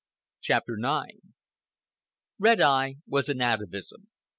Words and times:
CHAPTER 0.41 0.77
IX 0.83 1.19
Red 2.39 2.59
Eye 2.59 2.95
was 3.05 3.29
an 3.29 3.39
atavism. 3.39 4.07